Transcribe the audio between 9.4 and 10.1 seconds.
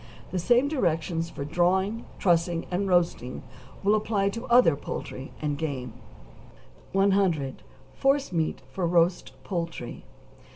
Poultry.